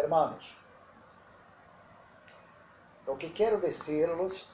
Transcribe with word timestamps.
hermanos, 0.00 0.56
o 3.06 3.16
que 3.16 3.30
quero 3.30 3.60
dizer-vos, 3.60 4.48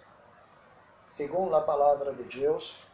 segundo 1.07 1.55
a 1.55 1.63
palavra 1.63 2.13
de 2.13 2.25
Deus, 2.25 2.87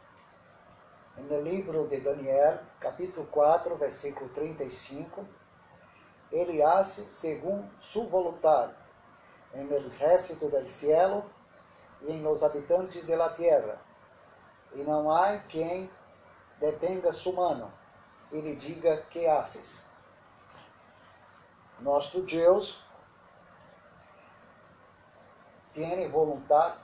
no 1.17 1.41
livro 1.41 1.87
de 1.87 2.01
Daniel, 2.01 2.61
capítulo 2.79 3.27
4, 3.29 3.77
versículo 3.77 4.29
35, 4.31 5.27
ele 6.31 6.63
hace 6.63 7.09
segundo 7.09 7.71
sua 7.79 8.07
vontade, 8.07 8.75
em 9.55 9.67
el 9.71 9.85
exército 9.85 10.49
del 10.49 10.69
cielo 10.69 11.25
e 12.03 12.11
em 12.11 12.23
los 12.23 12.43
habitantes 12.43 13.07
de 13.07 13.17
la 13.17 13.31
tierra, 13.31 13.81
e 14.73 14.83
não 14.83 15.11
há 15.11 15.39
quem 15.39 15.91
detenga 16.59 17.13
sua 17.13 17.35
mano 17.35 17.73
e 18.31 18.41
lhe 18.41 18.57
diga 18.57 19.03
que 19.11 19.27
haces. 19.27 19.85
Nosso 21.83 22.23
Deus 22.23 22.81
tem 25.73 26.09
vontade 26.09 26.77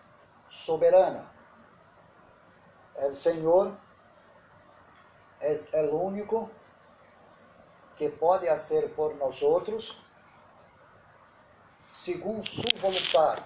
soberana. 0.49 1.25
O 2.97 3.13
Senhor 3.13 3.77
é 5.41 5.83
o 5.83 6.03
único 6.03 6.51
que 7.95 8.09
pode 8.09 8.49
fazer 8.49 8.93
por 8.95 9.15
nós 9.15 9.41
outros 9.41 10.03
segundo 11.93 12.45
sua 12.45 12.71
vontade. 12.77 13.43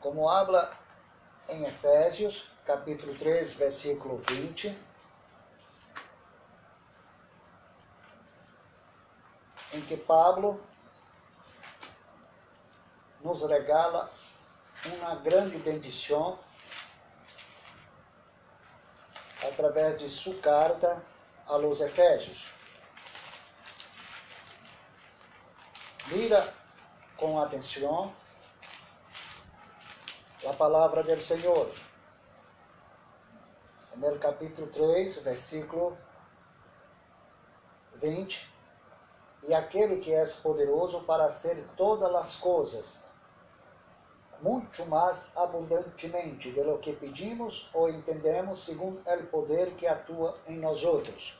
Como 0.00 0.28
habla 0.28 0.76
em 1.48 1.64
Efésios, 1.64 2.50
capítulo 2.64 3.16
3, 3.16 3.52
versículo 3.52 4.22
20, 4.28 4.78
em 9.78 9.82
que 9.82 9.96
Pablo 9.96 10.60
nos 13.22 13.42
regala 13.42 14.12
uma 14.86 15.14
grande 15.14 15.56
bendição 15.58 16.38
através 19.46 19.96
de 19.96 20.08
sua 20.08 20.34
carta 20.40 21.02
a 21.46 21.56
los 21.56 21.80
Efésios. 21.80 22.48
Mira 26.08 26.54
com 27.16 27.40
atenção 27.40 28.12
a 30.48 30.52
palavra 30.54 31.04
do 31.04 31.20
Senhor. 31.22 31.72
No 33.94 34.18
capítulo 34.18 34.68
3, 34.68 35.18
versículo 35.22 35.98
20. 37.94 38.57
E 39.42 39.54
aquele 39.54 40.00
que 40.00 40.12
é 40.12 40.24
poderoso 40.42 41.00
para 41.02 41.26
hacer 41.26 41.64
todas 41.76 42.14
as 42.14 42.34
coisas, 42.36 43.02
muito 44.40 44.84
mais 44.86 45.30
abundantemente 45.36 46.52
de 46.52 46.62
lo 46.62 46.78
que 46.78 46.92
pedimos 46.92 47.68
ou 47.72 47.88
entendemos, 47.88 48.64
segundo 48.64 49.00
o 49.00 49.26
poder 49.26 49.74
que 49.74 49.86
atua 49.86 50.38
em 50.46 50.58
nós 50.58 50.84
outros. 50.84 51.38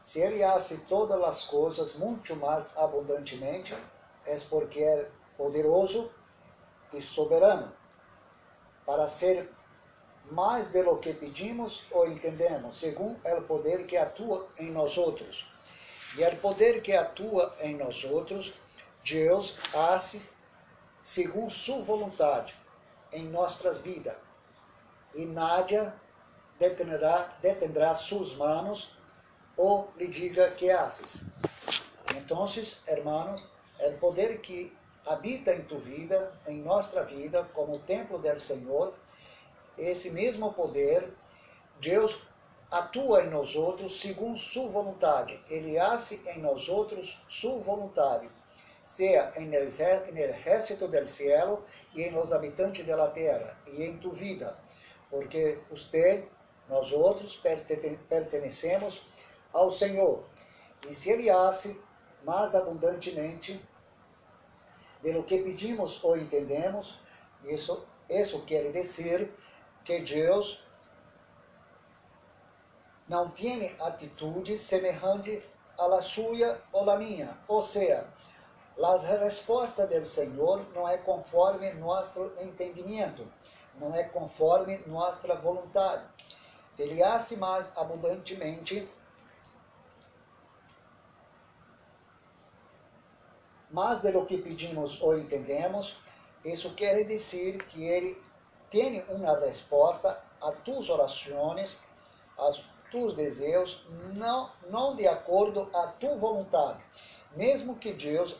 Se 0.00 0.20
ele 0.20 0.42
hace 0.42 0.78
todas 0.86 1.22
as 1.22 1.44
coisas 1.44 1.94
muito 1.94 2.34
mais 2.36 2.76
abundantemente, 2.76 3.76
é 4.24 4.36
porque 4.48 4.82
é 4.82 5.10
poderoso 5.36 6.10
e 6.92 7.00
soberano, 7.00 7.72
para 8.86 9.06
ser 9.06 9.50
mais 10.30 10.68
de 10.68 10.82
lo 10.82 10.98
que 10.98 11.12
pedimos 11.12 11.84
ou 11.90 12.06
entendemos, 12.06 12.78
segundo 12.78 13.18
o 13.24 13.42
poder 13.42 13.86
que 13.86 13.96
atua 13.96 14.48
em 14.58 14.70
nós 14.70 14.96
outros. 14.98 15.46
E 16.16 16.24
o 16.24 16.36
poder 16.36 16.82
que 16.82 16.92
atua 16.92 17.50
em 17.60 17.76
nós 17.76 18.04
outros, 18.04 18.54
Deus 19.04 19.54
hace 19.74 20.22
segundo 21.02 21.50
sua 21.50 21.82
vontade 21.82 22.54
em 23.12 23.24
nossas 23.24 23.78
vidas. 23.78 24.16
E 25.14 25.24
nada 25.24 25.94
detendrá, 26.58 27.36
detendrá 27.40 27.94
suas 27.94 28.34
manos 28.34 28.96
ou 29.56 29.90
lhe 29.96 30.08
diga 30.08 30.50
que 30.50 30.70
haces. 30.70 31.24
Então, 32.16 32.44
hermanos, 32.86 33.42
o 33.80 33.92
poder 33.98 34.40
que 34.40 34.76
habita 35.06 35.54
em 35.54 35.62
tu 35.62 35.78
vida, 35.78 36.32
em 36.46 36.60
nossa 36.60 37.02
vida, 37.04 37.48
como 37.54 37.78
templo 37.80 38.18
do 38.18 38.40
Senhor, 38.40 38.94
esse 39.78 40.10
mesmo 40.10 40.52
poder, 40.52 41.12
Deus 41.80 42.20
atua 42.70 43.24
em 43.24 43.30
nós 43.30 43.56
outros 43.56 44.00
segundo 44.00 44.36
sua 44.36 44.68
vontade. 44.68 45.40
Ele 45.48 45.78
hace 45.78 46.20
em 46.26 46.40
nós 46.40 46.68
outros 46.68 47.20
sua 47.28 47.58
vontade 47.58 48.28
seja 48.88 49.30
el 49.36 49.52
ejército 49.52 50.88
del 50.88 51.06
cielo 51.06 51.64
y 51.92 52.04
en 52.04 52.14
los 52.14 52.32
habitantes 52.32 52.86
de 52.86 52.96
la 52.96 53.12
tierra 53.12 53.54
y 53.66 53.82
en 53.84 54.00
tu 54.00 54.10
vida, 54.10 54.58
porque 55.10 55.60
usted, 55.70 56.24
nós 56.70 56.90
outros, 56.92 57.36
pertenecemos 58.08 59.02
ao 59.52 59.70
Senhor. 59.70 60.24
E 60.88 60.92
se 60.92 61.10
Ele 61.10 61.28
hace 61.28 61.78
mais 62.24 62.54
abundantemente 62.54 63.60
de 65.02 65.12
lo 65.12 65.24
que 65.24 65.36
pedimos 65.38 66.02
ou 66.02 66.16
entendemos, 66.16 66.98
isso, 67.44 67.86
isso 68.08 68.42
quer 68.46 68.72
dizer 68.72 69.30
que 69.88 70.00
Deus 70.00 70.62
não 73.08 73.30
tem 73.30 73.74
atitude 73.80 74.58
semelhante 74.58 75.42
à 75.78 76.02
sua 76.02 76.60
ou 76.70 76.90
à 76.90 76.98
minha. 76.98 77.38
Ou 77.48 77.62
seja, 77.62 78.06
a 78.84 78.96
resposta 78.98 79.86
do 79.86 80.04
Senhor 80.04 80.62
não 80.74 80.86
é 80.86 80.98
conforme 80.98 81.72
nosso 81.72 82.30
entendimento, 82.38 83.26
não 83.80 83.94
é 83.94 84.04
conforme 84.04 84.76
nossa 84.86 85.34
vontade. 85.36 86.04
Se 86.74 86.82
Ele 86.82 87.02
hace 87.02 87.38
mais 87.38 87.74
abundantemente, 87.74 88.86
mais 93.70 94.02
de 94.02 94.12
lo 94.12 94.26
que 94.26 94.36
pedimos 94.36 95.00
ou 95.00 95.18
entendemos, 95.18 95.96
isso 96.44 96.74
quer 96.74 97.04
dizer 97.04 97.64
que 97.68 97.84
Ele 97.84 98.27
tem 98.70 99.04
uma 99.08 99.38
resposta 99.38 100.18
a 100.42 100.52
tuas 100.52 100.88
orações, 100.88 101.78
a 102.38 102.50
tus 102.90 103.14
desejos, 103.14 103.84
não, 104.14 104.50
não 104.68 104.96
de 104.96 105.06
acordo 105.06 105.68
a 105.74 105.86
tua 105.88 106.16
vontade. 106.16 106.82
Mesmo 107.36 107.76
que 107.76 107.92
Deus 107.92 108.36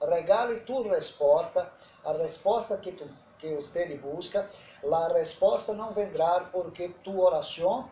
regale 0.00 0.60
tu 0.60 0.82
resposta, 0.88 1.70
a 2.04 2.12
resposta 2.12 2.76
que, 2.76 2.92
tu, 2.92 3.08
que 3.38 3.54
você 3.54 3.86
busca, 3.96 4.48
a 4.84 5.08
resposta 5.12 5.72
não 5.72 5.92
vendrá 5.92 6.40
porque 6.52 6.88
tu 7.04 7.20
oração 7.20 7.90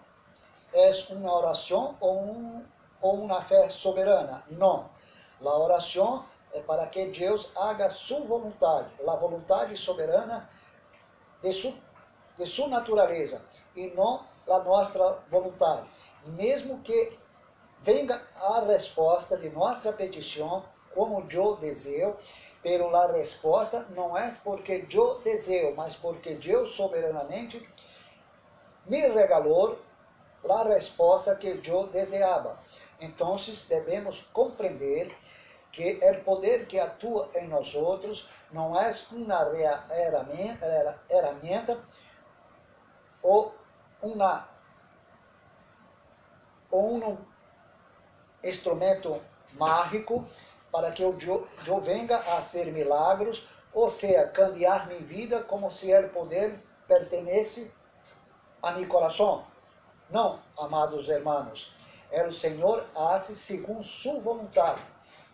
é 0.73 0.91
uma 1.11 1.35
oração 1.35 1.97
ou, 2.01 2.21
um, 2.23 2.65
ou 3.01 3.15
uma 3.15 3.43
fé 3.43 3.71
soberana. 3.71 4.45
Não. 4.51 4.91
A 5.41 5.57
oração 5.57 6.25
é 6.53 6.61
para 6.61 6.87
que 6.87 7.07
Deus 7.07 7.51
haga 7.57 7.91
sua 7.91 8.21
vontade, 8.21 8.89
a 9.07 9.17
vontade 9.17 9.77
soberana 9.77 10.49
de 11.43 11.53
sua, 11.53 11.75
de 12.37 12.47
sua 12.47 12.69
natureza 12.69 13.45
e 13.75 13.89
não 13.89 14.25
a 14.49 14.59
nossa 14.59 15.19
vontade. 15.31 15.89
Mesmo 16.27 16.81
que 16.81 17.19
venha 17.81 18.21
a 18.43 18.61
resposta 18.61 19.37
de 19.37 19.49
nossa 19.51 19.93
petição 19.93 20.65
como 20.95 21.27
eu 21.31 21.57
desejo, 21.57 22.17
pero 22.63 22.95
a 22.95 23.13
resposta 23.13 23.87
não 23.95 24.17
é 24.17 24.31
porque 24.43 24.85
eu 24.91 25.21
desejo, 25.21 25.75
mas 25.77 25.95
porque 25.95 26.35
Deus 26.35 26.71
soberanamente 26.71 27.69
me 28.87 29.07
regalou 29.09 29.79
a 30.49 30.65
resposta 30.65 31.35
que 31.37 31.61
eu 31.65 31.87
desejava. 31.89 32.59
Então, 33.01 33.37
devemos 33.69 34.21
compreender 34.33 35.15
que 35.73 36.01
o 36.03 36.25
poder 36.25 36.67
que 36.67 36.79
atua 36.79 37.31
em 37.35 37.49
nós 37.49 37.75
outros 37.75 38.29
não 38.51 38.79
é 38.79 38.93
uma 39.13 39.49
ferramenta 41.07 41.79
ou 43.23 43.55
uma 44.03 44.49
ou 46.71 46.95
um 46.97 47.19
instrumento 48.43 49.21
mágico 49.53 50.25
para 50.71 50.91
que 50.91 51.03
eu, 51.03 51.17
eu 51.67 51.81
venga 51.81 52.19
a 52.19 52.43
ser 52.43 52.67
milagros, 52.73 53.49
ou 53.73 53.89
seja, 53.89 54.29
cambiar 54.29 54.87
minha 54.87 55.01
vida 55.01 55.43
como 55.43 55.71
se 55.71 55.93
o 55.95 56.09
poder 56.11 56.63
pertenece 56.87 57.73
a 58.63 58.73
meu 58.73 58.87
coração. 58.89 59.45
Não, 60.11 60.41
amados 60.59 61.09
irmãos, 61.09 61.73
é 62.11 62.27
o 62.27 62.31
Senhor 62.31 62.85
hace 62.97 63.35
segundo 63.35 63.83
sua 63.83 64.19
vontade, 64.19 64.83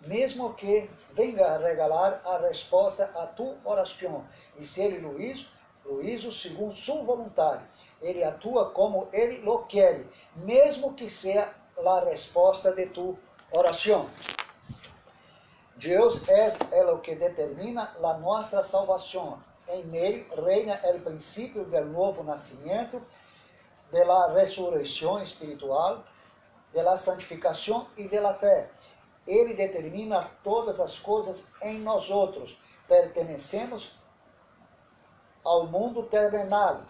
mesmo 0.07 0.55
que 0.55 0.91
venga 1.13 1.47
a 1.47 1.59
regalar 1.59 2.21
a 2.25 2.39
resposta 2.39 3.11
a 3.15 3.27
tu 3.27 3.57
oração. 3.65 4.25
E 4.59 4.65
se 4.65 4.83
ele 4.83 4.99
hizo, 5.23 5.49
lo 5.85 6.03
hizo 6.03 6.33
segundo 6.33 6.75
sua 6.75 7.03
vontade. 7.03 7.63
Ele 8.01 8.23
atua 8.23 8.71
como 8.71 9.09
ele 9.13 9.39
lo 9.39 9.65
quer, 9.67 10.05
mesmo 10.37 10.95
que 10.95 11.09
seja 11.11 11.53
a 11.85 12.01
resposta 12.01 12.73
de 12.73 12.87
tu 12.87 13.19
oração. 13.51 14.09
Deus 15.77 16.29
é, 16.29 16.85
o 16.87 16.99
que 16.99 17.15
determina 17.15 17.95
a 18.03 18.15
nossa 18.15 18.63
salvação. 18.63 19.41
Em 19.69 19.97
Ele 19.97 20.27
reina 20.45 20.81
o 20.95 21.01
princípio 21.01 21.65
do 21.65 21.85
novo 21.87 22.23
nascimento, 22.23 23.03
da 23.91 24.33
ressurreição 24.33 25.23
espiritual, 25.23 26.05
da 26.73 26.97
santificação 26.97 27.89
e 27.97 28.09
da 28.09 28.35
fé. 28.35 28.71
Ele 29.27 29.55
determina 29.55 30.31
todas 30.43 30.81
as 30.81 30.99
coisas 30.99 31.45
em 31.63 31.79
nós 31.79 32.11
outros. 32.11 32.59
Pertenecemos 32.87 33.93
ao 35.45 35.67
mundo 35.67 36.03
terrenal. 36.05 36.83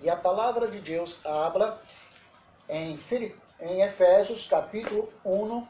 E 0.00 0.08
a 0.08 0.16
palavra 0.16 0.68
de 0.68 0.80
Deus 0.80 1.18
habla 1.24 1.80
em, 2.68 2.96
Filip... 2.96 3.38
em 3.60 3.82
Efésios 3.82 4.46
capítulo 4.46 5.12
1, 5.24 5.66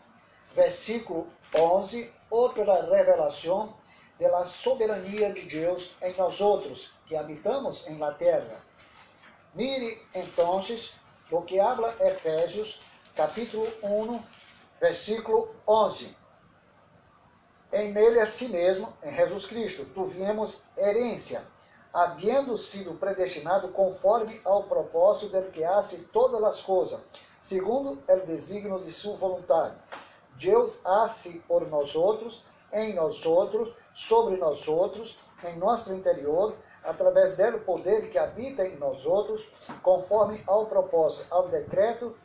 versículo 0.54 1.28
11, 1.54 2.12
outra 2.30 2.82
revelação 2.82 3.74
da 4.18 4.44
soberania 4.44 5.32
de 5.32 5.42
Deus 5.42 5.94
em 6.02 6.14
nós 6.16 6.40
outros, 6.40 6.92
que 7.06 7.16
habitamos 7.16 7.86
em 7.86 7.96
la 7.98 8.12
terra. 8.12 8.60
Mire, 9.54 10.02
então, 10.14 10.60
o 11.30 11.42
que 11.42 11.60
habla 11.60 11.94
Efésios 12.00 12.80
capítulo 13.14 13.66
1, 13.82 14.20
versículo 14.80 15.54
11. 15.66 16.16
Em 17.72 17.92
nele 17.92 18.20
a 18.20 18.26
si 18.26 18.48
mesmo, 18.48 18.92
em 19.02 19.14
Jesus 19.14 19.46
Cristo, 19.46 19.84
tuvimos 19.86 20.62
herência, 20.76 21.42
havendo 21.92 22.56
sido 22.56 22.94
predestinado 22.94 23.69
conforme 23.69 24.40
ao 24.44 24.62
propósito 24.64 25.30
del 25.30 25.50
que 25.50 25.64
hace 25.64 25.98
todas 26.12 26.42
as 26.44 26.62
coisas, 26.62 27.00
segundo 27.40 27.98
o 28.08 28.26
desígnio 28.26 28.82
de 28.82 28.92
sua 28.92 29.14
vontade. 29.14 29.75
Deus 30.36 30.80
hace 30.84 31.40
por 31.48 31.69
nós 31.69 31.94
outros, 31.94 32.42
em 32.72 32.94
nós 32.94 33.26
outros, 33.26 33.75
sobre 33.92 34.36
nós 34.36 34.66
outros, 34.69 35.19
em 35.44 35.56
nosso 35.58 35.92
interior, 35.92 36.54
através 36.82 37.36
do 37.36 37.58
poder 37.60 38.10
que 38.10 38.19
habita 38.19 38.64
em 38.66 38.76
nós 38.76 39.04
outros, 39.04 39.46
conforme 39.82 40.42
ao 40.46 40.66
propósito, 40.66 41.26
ao 41.30 41.48
decreto 41.48 42.16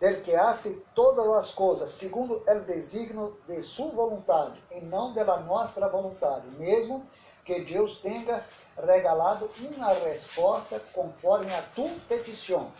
del 0.00 0.22
que 0.22 0.34
hace 0.34 0.82
todas 0.94 1.26
as 1.26 1.50
coisas, 1.52 1.90
segundo 1.90 2.42
o 2.46 2.60
desígnio 2.60 3.38
de 3.46 3.62
sua 3.62 3.90
vontade, 3.90 4.60
e 4.70 4.80
não 4.80 5.14
da 5.14 5.38
nossa 5.40 5.88
vontade, 5.88 6.46
mesmo 6.58 7.06
que 7.44 7.60
Deus 7.60 7.96
tenha 8.00 8.44
regalado 8.76 9.50
uma 9.60 9.92
resposta 9.92 10.80
conforme 10.92 11.52
a 11.54 11.62
tua 11.74 11.90
petição. 12.08 12.72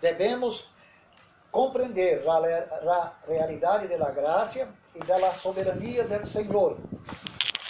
Devemos 0.00 0.68
compreender 1.50 2.22
a 2.28 3.12
realidade 3.26 3.88
da 3.88 4.10
graça 4.10 4.68
e 4.94 4.98
da 5.00 5.32
soberania 5.32 6.04
do 6.04 6.26
Senhor. 6.26 6.78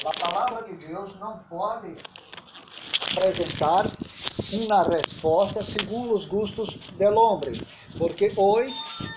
A 0.05 0.31
palavra 0.31 0.62
de 0.62 0.87
Deus 0.87 1.19
não 1.19 1.38
pode 1.49 1.94
apresentar 3.12 3.87
uma 4.53 4.82
resposta 4.82 5.64
segundo 5.64 6.14
os 6.14 6.25
gustos 6.25 6.76
do 6.76 7.05
homem, 7.05 7.53
porque 7.99 8.33
hoje 8.37 8.75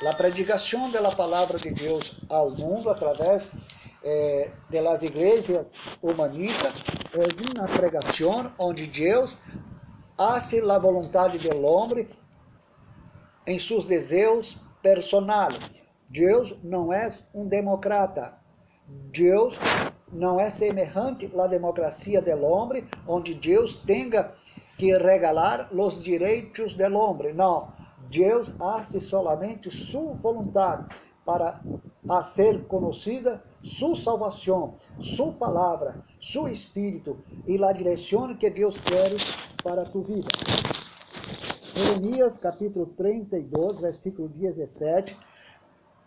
a 0.10 0.13
predicação 0.13 0.89
da 0.89 1.12
palavra 1.12 1.60
de 1.60 1.69
Deus 1.69 2.19
ao 2.28 2.50
mundo 2.50 2.89
através 2.89 3.56
eh, 4.04 4.50
de 4.69 4.81
las 4.81 5.01
humanistas 6.01 6.74
é 7.13 7.60
uma 7.60 7.68
pregação 7.68 8.51
onde 8.57 8.88
Deus 8.88 9.42
hace 10.18 10.60
a 10.60 10.78
vontade 10.80 11.38
do 11.38 11.66
homem 11.66 12.10
em 13.45 13.60
seus 13.60 13.86
desejos 13.86 14.57
personais. 14.81 15.60
Deus 16.10 16.57
não 16.63 16.92
é 16.92 17.16
um 17.33 17.48
democrata. 17.48 18.33
Deus 18.88 19.56
não 20.12 20.39
é 20.39 20.50
semelhante 20.50 21.31
à 21.39 21.48
democracia 21.48 22.22
do 22.22 22.44
homem, 22.44 22.86
onde 23.07 23.33
Deus 23.33 23.75
tenha 23.78 24.31
que 24.78 24.98
regalar 24.98 25.69
os 25.72 26.04
direitos 26.04 26.74
do 26.74 26.98
homem. 26.98 27.33
Não, 27.33 27.72
Deus 28.11 28.51
hace 28.59 28.99
solamente 28.99 29.71
sua 29.71 30.13
vontade 30.15 30.85
para 31.25 31.61
a 32.09 32.21
ser 32.21 32.65
conhecida 32.65 33.41
sua 33.63 33.95
salvação, 33.95 34.75
sua 34.99 35.31
palavra, 35.31 36.03
seu 36.19 36.49
espírito 36.49 37.17
e 37.47 37.63
a 37.63 37.71
direção 37.71 38.35
que 38.35 38.49
Deus 38.49 38.77
quer 38.81 39.11
para 39.63 39.85
tu 39.85 40.01
vida. 40.01 40.27
Jeremias 41.73 42.35
capítulo 42.35 42.87
32, 42.97 43.79
versículo 43.79 44.27
17. 44.27 45.17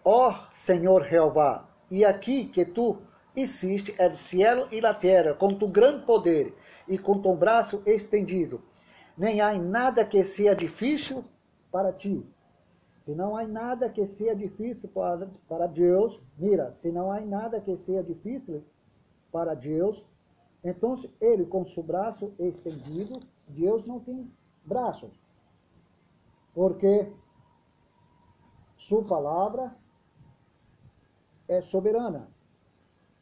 Ó 0.05 0.29
oh, 0.29 0.35
Senhor 0.53 1.05
Jeová, 1.05 1.67
e 1.91 2.05
aqui 2.05 2.45
que 2.45 2.67
tu 2.67 2.99
hiciste 3.35 3.95
é 3.97 4.09
o 4.09 4.15
cielo 4.15 4.69
e 4.71 4.85
a 4.85 4.93
terra 4.93 5.33
com 5.33 5.55
tu 5.55 5.67
grande 5.67 6.05
poder 6.05 6.55
e 6.87 6.99
com 6.99 7.19
tu 7.23 7.35
braço 7.35 7.83
estendido. 7.87 8.61
Nem 9.17 9.41
há 9.41 9.55
nada 9.55 10.05
que 10.05 10.23
seja 10.23 10.55
difícil 10.55 11.25
para 11.75 11.93
ti. 11.93 12.25
Se 13.01 13.17
não 13.17 13.37
há 13.37 13.45
nada 13.45 13.91
que 13.91 14.07
seja 14.07 14.37
difícil 14.37 14.89
para, 14.91 15.29
para 15.49 15.67
Deus, 15.67 16.23
mira, 16.39 16.73
se 16.73 16.93
não 16.93 17.11
há 17.11 17.21
nada 17.21 17.61
que 17.61 17.77
seja 17.77 18.01
difícil 18.01 18.63
para 19.33 19.55
Deus, 19.55 20.07
então 20.63 20.95
ele 21.21 21.45
com 21.45 21.65
seu 21.65 21.83
braço 21.83 22.33
estendido, 22.39 23.19
Deus 23.49 23.85
não 23.85 23.99
tem 23.99 24.31
braços 24.65 25.13
porque 26.55 27.13
sua 28.79 29.05
palavra 29.05 29.77
é 31.49 31.61
soberana. 31.63 32.29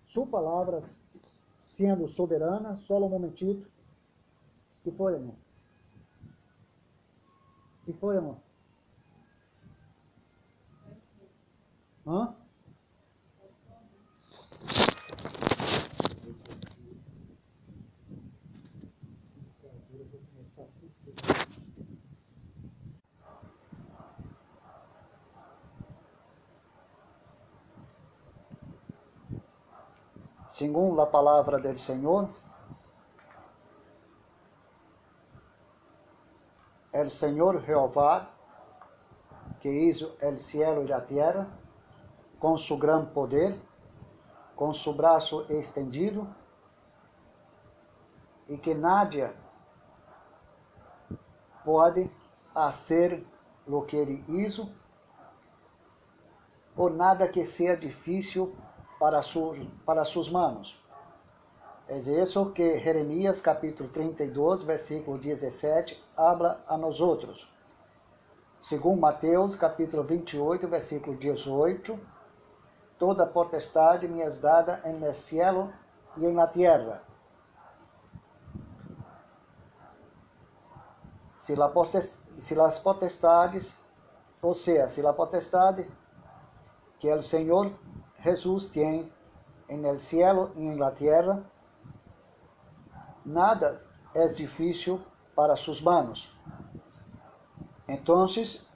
Sua 0.08 0.26
palavra, 0.26 0.84
sendo 1.74 2.06
soberana, 2.08 2.76
só 2.86 2.98
um 2.98 3.08
momentito. 3.08 3.66
que 4.82 4.90
foi, 4.90 5.14
irmão? 5.14 5.36
que 7.84 7.92
foi, 7.94 8.16
irmão? 8.16 8.40
Hã? 12.06 12.34
segundo 30.52 31.00
a 31.00 31.06
palavra 31.06 31.58
do 31.58 31.78
Senhor, 31.78 32.28
el 36.92 37.10
Senhor 37.10 37.62
Jeová, 37.64 38.28
que 39.60 39.70
hizo 39.70 40.14
el 40.20 40.38
cielo 40.38 40.86
e 40.86 40.92
a 40.92 41.00
terra, 41.00 41.48
com 42.42 42.58
seu 42.58 42.76
gran 42.76 43.04
poder, 43.04 43.56
com 44.56 44.74
seu 44.74 44.92
braço 44.92 45.46
estendido, 45.48 46.26
e 48.48 48.58
que 48.58 48.74
nadie 48.74 49.30
pode 51.64 52.10
fazer 52.52 53.24
o 53.64 53.82
que 53.82 53.96
ele 53.96 54.24
hizo, 54.28 54.68
ou 56.76 56.90
nada 56.90 57.28
que 57.28 57.44
seja 57.44 57.76
difícil 57.76 58.52
para, 58.98 59.22
su, 59.22 59.54
para 59.86 60.04
suas 60.04 60.28
mãos. 60.28 60.82
É 61.86 61.96
isso 61.96 62.50
que 62.50 62.80
Jeremias 62.80 63.40
capítulo 63.40 63.88
32, 63.88 64.64
versículo 64.64 65.16
17, 65.16 65.96
habla 66.16 66.60
a 66.66 66.76
nós 66.76 67.00
outros. 67.00 67.48
Segundo 68.60 69.00
Mateus 69.00 69.54
capítulo 69.54 70.02
28, 70.02 70.66
versículo 70.66 71.16
18, 71.16 72.10
toda 73.02 73.26
potestade 73.26 74.06
me 74.06 74.22
é 74.22 74.30
dada 74.30 74.80
em 74.84 75.02
el 75.02 75.12
cielo 75.12 75.72
e 76.16 76.24
em 76.24 76.36
la 76.36 76.46
tierra. 76.46 77.02
Se, 81.36 81.56
la 81.56 81.68
se 82.38 82.54
las 82.54 82.78
potestades, 82.78 83.76
ou 84.40 84.54
seja, 84.54 84.86
se 84.86 85.02
la 85.02 85.12
potestade 85.12 85.90
que 87.00 87.12
o 87.12 87.20
Senhor 87.20 87.72
Jesus 88.22 88.68
tem 88.68 89.12
en 89.68 89.84
el 89.84 89.98
cielo 89.98 90.52
e 90.54 90.60
en 90.60 90.78
la 90.78 90.92
tierra, 90.92 91.44
nada 93.26 93.78
é 94.14 94.28
difícil 94.28 95.00
para 95.34 95.56
suas 95.56 95.80
manos. 95.80 96.32
Então, 97.88 98.26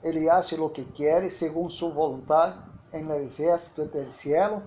ele 0.03 0.29
hace 0.29 0.57
lo 0.57 0.69
que 0.69 0.83
quer 0.83 1.31
según 1.31 1.69
su 1.69 1.93
voluntad 1.93 2.66
en 2.91 3.09
el 3.09 3.25
ejército 3.25 3.85
del 3.85 4.11
cielo 4.11 4.63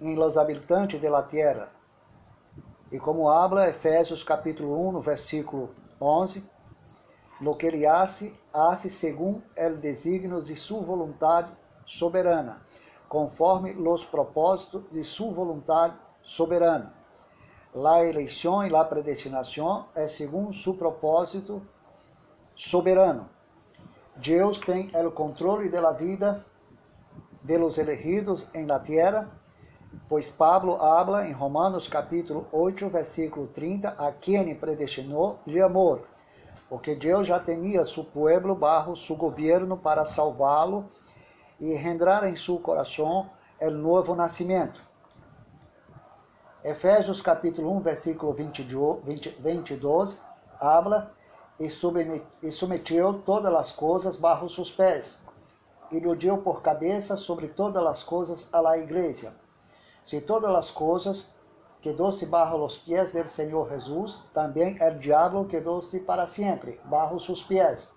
em 0.00 0.14
los 0.14 0.36
habitantes 0.36 1.00
de 1.00 1.10
la 1.10 1.26
tierra. 1.26 1.70
E 2.90 2.98
como 2.98 3.30
habla 3.30 3.68
Efésios 3.68 4.24
capítulo 4.24 4.70
1, 4.74 5.00
versículo 5.00 5.70
11, 6.00 6.42
lo 7.40 7.56
que 7.56 7.66
ele 7.66 7.86
hace, 7.86 8.38
hace 8.52 8.88
según 8.88 9.42
el 9.54 9.80
designio 9.80 10.40
de 10.40 10.56
sua 10.56 10.80
vontade 10.80 11.50
soberana 11.84 12.62
conforme 13.08 13.72
los 13.72 14.04
propósitos 14.04 14.82
de 14.92 15.02
sua 15.02 15.32
vontade 15.32 15.94
soberana. 16.22 16.92
La 17.74 18.04
eleição 18.04 18.64
e 18.64 18.68
la 18.68 18.84
predestinação 18.84 19.86
é 19.94 20.06
segundo 20.06 20.52
seu 20.52 20.74
propósito 20.74 21.62
soberano. 22.54 23.28
Deus 24.18 24.58
tem 24.58 24.90
o 24.94 25.12
controle 25.12 25.68
da 25.68 25.92
vida 25.92 26.44
de 27.40 27.56
los 27.56 27.78
elegidos 27.78 28.44
em 28.52 28.66
la 28.66 28.80
tierra, 28.80 29.30
pois 30.08 30.28
Pablo 30.28 30.82
habla 30.82 31.28
em 31.28 31.32
Romanos 31.32 31.86
capítulo 31.86 32.48
8, 32.50 32.88
versículo 32.88 33.46
30, 33.46 33.90
a 33.90 34.10
quem 34.10 34.56
predestinou 34.56 35.38
de 35.46 35.62
amor, 35.62 36.02
porque 36.68 36.96
Deus 36.96 37.28
já 37.28 37.38
tinha 37.38 37.86
seu 37.86 38.02
pueblo 38.02 38.56
bajo 38.56 38.96
su 38.96 39.14
governo 39.14 39.76
para 39.76 40.04
salvá-lo 40.04 40.90
e 41.60 41.74
rendrar 41.74 42.28
em 42.28 42.34
seu 42.34 42.58
coração 42.58 43.30
o 43.60 43.70
novo 43.70 44.16
nascimento. 44.16 44.82
Efésios 46.64 47.20
capítulo 47.20 47.72
1, 47.76 47.80
versículo 47.82 48.32
22, 48.32 50.20
habla 50.58 51.16
e 51.58 52.50
submeteu 52.50 53.14
todas 53.24 53.52
as 53.54 53.72
coisas 53.72 54.16
bajo 54.16 54.48
seus 54.48 54.70
pés, 54.70 55.20
e 55.90 55.98
lhe 55.98 56.14
deu 56.14 56.38
por 56.38 56.62
cabeça 56.62 57.16
sobre 57.16 57.48
todas 57.48 57.84
as 57.84 58.02
coisas 58.02 58.48
a 58.52 58.60
la 58.60 58.78
igreja. 58.78 59.32
Se 60.04 60.20
todas 60.20 60.54
as 60.54 60.70
coisas 60.70 61.34
quedou-se 61.80 62.24
bajo 62.26 62.56
os 62.64 62.78
pés 62.78 63.12
del 63.12 63.26
Senhor 63.26 63.68
Jesus, 63.70 64.22
também 64.32 64.78
o 64.80 64.98
diabo 64.98 65.46
quedou-se 65.46 65.98
para 66.00 66.26
sempre 66.26 66.80
bajo 66.84 67.18
seus 67.18 67.42
pés. 67.42 67.92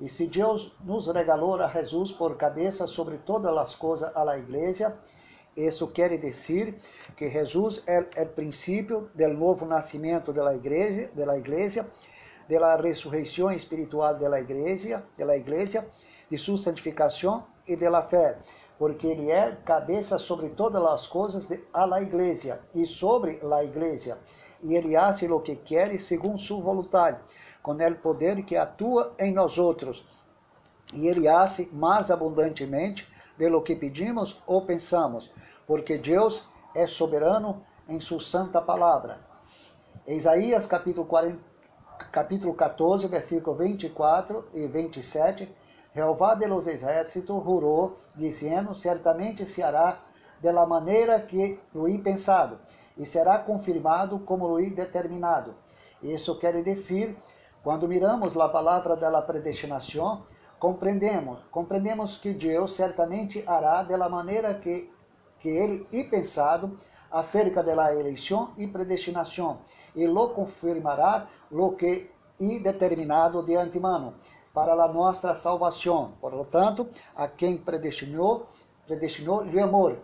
E 0.00 0.08
se 0.08 0.26
Deus 0.26 0.72
nos 0.84 1.06
regalou 1.06 1.54
a 1.60 1.68
Jesus 1.68 2.12
por 2.12 2.36
cabeça 2.36 2.86
sobre 2.86 3.18
todas 3.18 3.56
as 3.56 3.74
coisas 3.74 4.14
a 4.14 4.22
la 4.22 4.38
igreja, 4.38 4.96
isso 5.56 5.86
quer 5.86 6.18
dizer 6.18 6.76
que 7.16 7.30
Jesus 7.30 7.82
é 7.86 8.22
o 8.22 8.26
princípio 8.26 9.08
do 9.14 9.28
novo 9.28 9.64
nascimento 9.64 10.32
da 10.32 10.52
igreja, 10.52 11.10
da 11.14 11.36
igreja 11.36 11.88
de 12.48 12.60
la 12.60 12.76
resurrección 12.76 13.52
espiritual 13.52 14.18
de 14.18 14.28
la 14.28 14.40
iglesia, 14.40 15.04
de 15.16 15.24
la 15.24 15.36
iglesia, 15.36 15.86
de 16.30 16.38
su 16.38 16.56
santificación 16.56 17.44
y 17.66 17.76
de 17.76 17.90
la 17.90 18.02
fe, 18.02 18.36
porque 18.78 19.06
ele 19.06 19.30
é 19.30 19.56
cabeça 19.64 20.18
sobre 20.18 20.48
todas 20.48 20.82
as 20.84 21.06
coisas 21.06 21.46
de, 21.46 21.62
a 21.72 21.86
la 21.86 22.02
iglesia 22.02 22.60
e 22.74 22.84
sobre 22.86 23.38
la 23.42 23.62
iglesia, 23.62 24.18
e 24.62 24.74
ele 24.74 24.96
hace 24.96 25.26
lo 25.26 25.40
que 25.40 25.56
quer 25.56 25.98
segundo 25.98 26.38
sua 26.38 26.60
vontade, 26.60 27.18
com 27.62 27.72
o 27.72 27.94
poder 27.96 28.42
que 28.44 28.56
atua 28.56 29.14
em 29.18 29.32
nós 29.32 29.58
outros, 29.58 30.04
e 30.92 31.06
ele 31.06 31.28
hace 31.28 31.70
mais 31.72 32.10
abundantemente 32.10 33.08
de 33.38 33.48
lo 33.48 33.62
que 33.62 33.74
pedimos 33.74 34.40
ou 34.46 34.62
pensamos, 34.62 35.32
porque 35.66 35.96
Deus 35.96 36.42
é 36.74 36.86
soberano 36.86 37.64
em 37.88 38.00
sua 38.00 38.20
santa 38.20 38.60
palavra. 38.60 39.18
Isaías 40.06 40.66
capítulo 40.66 41.06
40 41.06 41.53
capítulo 42.10 42.54
14, 42.54 43.06
versículo 43.08 43.56
24 43.56 44.48
e 44.52 44.66
27, 44.66 45.54
Jeová 45.94 46.34
de 46.34 46.46
los 46.46 46.66
exércitos 46.66 47.42
jurou, 47.42 47.96
dizendo, 48.14 48.74
certamente 48.74 49.46
se 49.46 49.62
hará 49.62 50.00
de 50.40 50.50
la 50.50 50.66
maneira 50.66 51.20
que 51.20 51.60
lo 51.72 51.86
pensado, 52.02 52.58
e 52.96 53.06
será 53.06 53.38
confirmado 53.38 54.18
como 54.20 54.48
lo 54.48 54.56
determinado. 54.70 55.54
Isso 56.02 56.38
quer 56.38 56.62
dizer, 56.62 57.16
quando 57.62 57.88
miramos 57.88 58.36
a 58.36 58.48
palavra 58.48 58.96
da 58.96 59.22
predestinação, 59.22 60.24
compreendemos, 60.58 61.38
compreendemos 61.50 62.18
que 62.18 62.32
Deus 62.32 62.72
certamente 62.72 63.42
hará 63.46 63.82
de 63.82 63.96
la 63.96 64.08
maneira 64.08 64.54
que, 64.54 64.90
que 65.38 65.48
ele 65.48 65.86
e 65.92 66.04
pensado 66.04 66.76
acerca 67.14 67.62
da 67.62 67.94
eleição 67.94 68.50
e 68.56 68.66
predestinação, 68.66 69.60
e 69.94 70.04
lo 70.04 70.30
confirmará 70.30 71.28
lo 71.48 71.76
que 71.76 72.10
e 72.40 72.58
determinado 72.58 73.40
de 73.40 73.54
antemano 73.54 74.14
para 74.52 74.72
a 74.72 74.88
nossa 74.88 75.32
salvação. 75.36 76.14
Por 76.20 76.34
lo 76.34 76.44
tanto, 76.44 76.88
a 77.14 77.28
quem 77.28 77.56
predestinou, 77.56 78.48
predestinou 78.84 79.44
lhe 79.44 79.60
amor, 79.60 79.96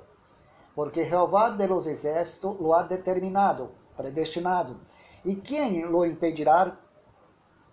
porque 0.72 1.04
Jeová 1.04 1.50
de 1.50 1.66
los 1.66 1.88
exércitos 1.88 2.56
lo 2.60 2.74
ha 2.74 2.84
determinado, 2.84 3.72
predestinado. 3.96 4.76
E 5.24 5.34
quem 5.34 5.84
lo 5.84 6.06
impedirá 6.06 6.76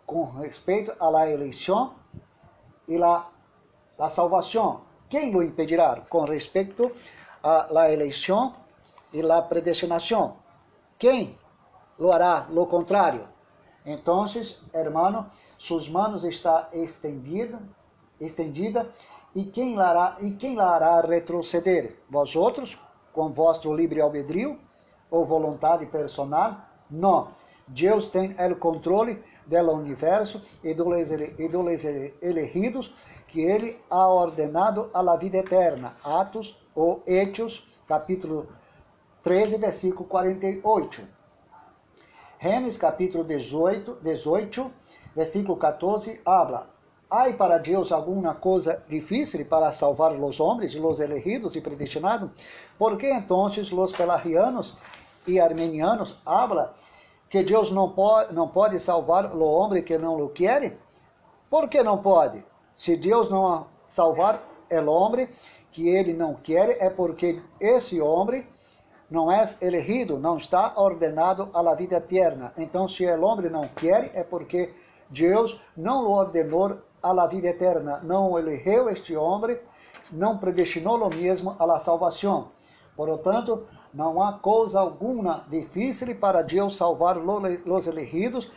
com 0.03 0.24
respeito 0.24 0.91
à 1.00 1.12
la 1.12 1.29
eleição 1.29 1.94
e 2.88 2.98
la, 2.98 3.29
la 4.00 4.10
salvação? 4.10 4.82
Quem 5.08 5.32
lo 5.32 5.44
impedirá 5.44 6.01
com 6.10 6.24
respeito 6.25 6.91
à 7.44 7.67
la 7.70 7.91
eleição 7.94 8.51
e 9.17 9.21
la 9.24 9.41
predestinação? 9.41 10.36
Quem 11.00 11.36
lo 11.97 12.12
hará 12.12 12.45
lo 12.51 12.67
contrário? 12.67 13.27
Então, 13.83 14.25
hermano, 14.74 15.25
suas 15.57 15.89
manos 15.89 16.24
está 16.24 16.69
estendida, 16.71 17.59
estendida, 18.21 18.89
e 19.33 19.43
quem 19.45 19.75
lará 19.75 20.17
e 20.19 20.31
quem 20.31 20.55
lará 20.55 21.01
retroceder? 21.01 21.95
Vós 22.09 22.36
outros, 22.36 22.77
com 23.12 23.33
vosso 23.33 23.74
livre 23.74 24.01
albedrio 24.01 24.59
ou 25.09 25.25
vontade 25.25 25.88
personal? 25.88 26.57
Não. 26.89 27.29
Deus 27.67 28.07
tem 28.07 28.36
o 28.39 28.55
controle 28.55 29.21
do 29.45 29.71
universo 29.74 30.41
e 30.63 30.74
dos, 30.74 30.86
dos 30.86 31.83
elegidos 32.21 32.93
que 33.27 33.41
ele 33.41 33.79
ha 33.89 34.07
ordenado 34.07 34.89
la 34.93 35.15
vida 35.15 35.38
eterna. 35.38 35.95
Atos 36.03 36.57
ou 36.75 37.01
Hechos, 37.05 37.67
capítulo 37.88 38.47
13, 39.27 39.57
versículo 39.57 40.07
48. 40.07 41.01
Gênesis 42.39 42.77
capítulo 42.77 43.25
18, 43.25 43.98
18, 44.01 44.72
versículo 45.13 45.57
14, 45.57 46.22
habla. 46.24 46.69
Há 47.10 47.29
para 47.34 47.57
Deus 47.57 47.91
alguma 47.91 48.34
coisa 48.34 48.81
difícil 48.88 49.46
para 49.46 49.74
salvar 49.74 50.13
os 50.13 50.39
homens, 50.39 50.74
os 50.75 51.00
elegidos 51.01 51.57
e 51.57 51.62
predestinados? 51.62 52.29
Por 52.79 52.98
que 52.98 53.12
então 53.12 53.43
os 53.48 53.91
pelagianos 53.91 54.77
e 55.27 55.41
armenianos 55.41 56.17
habla 56.25 56.74
que 57.29 57.43
Deus 57.43 57.69
não 57.69 57.89
pode, 57.89 58.34
não 58.34 58.48
pode 58.48 58.79
salvar 58.79 59.36
o 59.36 59.43
homem 59.43 59.84
que 59.84 59.98
não 59.98 60.15
o 60.15 60.29
quer? 60.29 60.77
Por 61.50 61.67
que 61.67 61.84
não 61.84 61.98
pode? 61.98 62.46
Se 62.77 62.96
Deus 62.96 63.27
não 63.27 63.67
salvar 63.89 64.41
o 64.72 64.89
homem 64.89 65.27
que 65.69 65.89
ele 65.89 66.13
não 66.13 66.34
quer, 66.34 66.81
é 66.81 66.89
porque 66.89 67.41
esse 67.60 68.00
homem 68.00 68.48
não 69.09 69.31
és 69.31 69.61
elegido, 69.61 70.19
não 70.19 70.37
está 70.37 70.73
ordenado 70.75 71.49
à 71.53 71.73
vida 71.73 71.95
eterna. 71.97 72.51
Então, 72.57 72.87
se 72.87 73.05
o 73.05 73.23
homem 73.23 73.49
não 73.49 73.67
quer, 73.67 74.11
é 74.13 74.23
porque 74.23 74.73
Deus 75.09 75.61
não 75.75 76.05
o 76.05 76.11
ordenou 76.11 76.77
à 77.01 77.27
vida 77.27 77.47
eterna, 77.47 78.01
não 78.03 78.37
elegeu 78.37 78.89
este 78.89 79.15
homem, 79.15 79.57
não 80.11 80.37
predestinou 80.37 80.97
o 80.97 81.09
mesmo 81.09 81.55
à 81.57 81.79
salvação. 81.79 82.49
Portanto, 82.95 83.65
não 83.93 84.21
há 84.21 84.33
coisa 84.33 84.79
alguma 84.79 85.45
difícil 85.49 86.13
para 86.15 86.41
Deus 86.41 86.75
salvar 86.75 87.17
os 87.17 87.87
elegidos, 87.87 88.49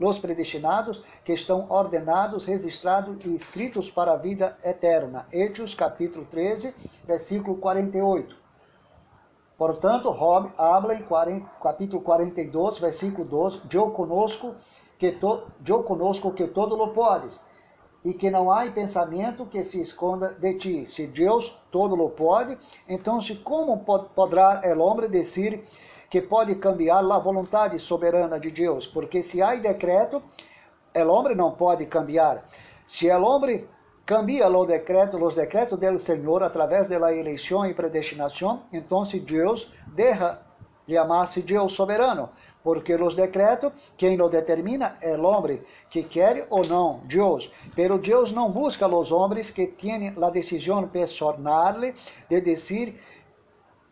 os 0.00 0.18
predestinados, 0.18 1.02
que 1.24 1.32
estão 1.32 1.66
ordenados, 1.68 2.44
registrados 2.44 3.24
e 3.26 3.34
escritos 3.34 3.90
para 3.90 4.12
a 4.12 4.16
vida 4.16 4.56
eterna. 4.64 5.26
Hechos 5.32 5.74
capítulo 5.74 6.24
13, 6.24 6.72
versículo 7.04 7.56
48. 7.56 8.47
Portanto, 9.58 10.10
Rob 10.10 10.52
habla 10.56 10.94
em 10.94 11.02
40, 11.02 11.44
capítulo 11.60 12.00
42, 12.00 12.78
versículo 12.78 13.28
12, 13.28 13.62
eu 13.74 13.90
conosco 13.90 14.54
que 14.96 15.10
to, 15.10 15.42
eu 15.66 15.82
conosco 15.82 16.32
que 16.32 16.46
todo 16.46 16.76
lo 16.76 16.92
podes, 16.94 17.44
e 18.04 18.14
que 18.14 18.30
não 18.30 18.52
há 18.52 18.64
pensamento 18.70 19.44
que 19.44 19.64
se 19.64 19.80
esconda 19.80 20.32
de 20.34 20.54
ti. 20.54 20.86
Se 20.88 21.08
Deus 21.08 21.60
todo 21.72 21.96
lo 21.96 22.10
pode, 22.10 22.56
então 22.88 23.20
se 23.20 23.34
como 23.34 23.78
poderá 23.78 24.62
o 24.76 24.80
homem 24.80 25.10
dizer 25.10 25.66
que 26.08 26.22
pode 26.22 26.54
cambiar 26.54 27.04
a 27.04 27.18
vontade 27.18 27.80
soberana 27.80 28.38
de 28.38 28.52
Deus? 28.52 28.86
Porque 28.86 29.24
se 29.24 29.42
há 29.42 29.56
decreto, 29.56 30.22
o 30.94 31.08
homem 31.08 31.34
não 31.34 31.50
pode 31.50 31.84
cambiar. 31.86 32.44
Se 32.86 33.10
o 33.10 33.22
homem 33.22 33.66
cambia 34.08 34.48
los 34.48 34.66
decretos, 34.66 35.20
los 35.20 35.36
decretos 35.36 35.78
del 35.78 35.98
Señor 35.98 36.42
a 36.42 36.50
través 36.50 36.88
de 36.88 36.98
la 36.98 37.12
elección 37.12 37.68
y 37.68 37.74
predestinación, 37.74 38.62
entonces 38.72 39.22
Dios 39.26 39.70
deja 39.94 40.40
llamarse 40.86 41.42
Dios 41.42 41.74
soberano, 41.74 42.30
porque 42.62 42.96
los 42.96 43.14
decretos, 43.14 43.70
quem 43.98 44.16
lo 44.16 44.30
determina 44.30 44.94
é 45.02 45.14
o 45.14 45.22
homem 45.26 45.62
que 45.90 46.02
quer 46.04 46.46
ou 46.48 46.66
não 46.66 47.02
Deus. 47.04 47.52
Pero 47.76 47.98
Deus 47.98 48.32
não 48.32 48.50
busca 48.50 48.88
os 48.88 49.12
homens 49.12 49.50
que 49.50 49.66
têm 49.66 50.08
a 50.08 50.30
decisão 50.30 50.88
personal 50.88 51.74
de 52.30 52.40
dizer 52.40 52.94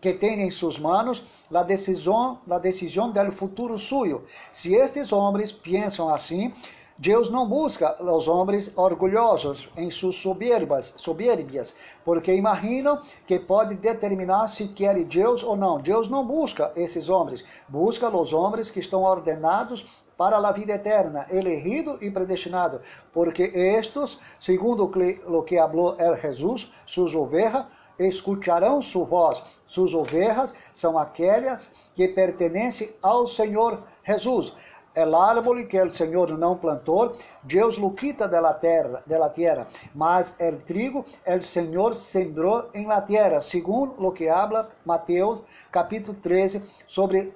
que 0.00 0.14
tem 0.14 0.40
em 0.40 0.50
suas 0.50 0.78
manos 0.78 1.23
a 1.52 1.62
decisão, 1.62 2.40
a 2.50 2.58
decisão 2.58 3.12
do 3.12 3.32
futuro 3.32 3.76
suyo. 3.76 4.25
Se 4.50 4.75
estes 4.75 5.12
homens 5.12 5.52
pensam 5.52 6.08
assim, 6.08 6.54
Deus 6.99 7.29
não 7.29 7.47
busca 7.47 8.03
os 8.03 8.26
homens 8.26 8.73
orgulhosos 8.75 9.69
em 9.76 9.91
suas 9.91 10.15
soberbas, 10.15 10.95
soberbias, 10.97 11.76
porque 12.03 12.33
imaginam 12.35 13.03
que 13.26 13.38
pode 13.38 13.75
determinar 13.75 14.49
se 14.49 14.69
quer 14.69 15.05
Deus 15.05 15.45
ou 15.45 15.55
não. 15.57 15.79
Deus 15.79 16.09
não 16.09 16.26
busca 16.26 16.73
esses 16.75 17.11
homens, 17.11 17.45
busca 17.69 18.09
os 18.09 18.33
homens 18.33 18.71
que 18.71 18.81
estão 18.81 19.03
ordenados 19.03 19.85
para 20.17 20.38
a 20.38 20.53
vida 20.53 20.73
eterna, 20.73 21.26
elegido 21.31 21.99
e 22.00 22.11
predestinado, 22.11 22.81
porque 23.12 23.43
estes, 23.43 24.19
segundo 24.41 24.85
o 24.85 25.43
que 25.43 25.59
falou 25.59 25.95
Jesus, 26.23 26.73
suas 26.87 27.15
ovelhas, 27.15 27.67
escutarão 27.99 28.81
sua 28.81 29.05
voz. 29.05 29.43
Suas 29.67 29.93
ovelhas 29.93 30.55
são 30.73 30.99
aquelas 30.99 31.69
que 31.95 32.09
pertencem 32.09 32.91
ao 33.03 33.26
Senhor 33.26 33.83
Jesus 34.03 34.55
el 34.97 35.15
árbol 35.15 35.69
que 35.69 35.81
o 35.81 35.91
Senhor 35.91 36.37
não 36.38 36.57
plantou, 36.57 37.15
Deus 37.43 37.76
lo 37.76 37.91
quita 37.93 38.26
de 38.26 38.41
la 38.41 38.55
terra, 38.55 39.03
de 39.07 39.19
la 39.19 39.29
tierra, 39.29 39.67
mas 39.95 40.35
el 40.41 40.57
trigo 40.62 41.05
el 41.26 41.43
Senhor 41.43 41.95
sembrou 41.95 42.71
em 42.73 42.87
la 42.87 43.03
tierra, 43.03 43.41
segundo 43.41 43.95
lo 43.99 44.11
que 44.12 44.29
habla 44.29 44.71
Mateus 44.85 45.41
capítulo 45.71 46.19
13 46.23 46.62
sobre 46.87 47.35